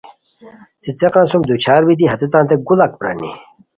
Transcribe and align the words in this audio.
څیڅیقان 0.81 1.25
سُم 1.31 1.41
دوچھار 1.49 1.81
بیتی 1.87 2.05
ہیتانتے 2.11 2.55
گوڑاک 2.67 2.91
پرانی 2.99 3.31